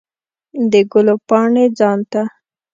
[0.71, 2.21] د ګلو پاڼې ځان ته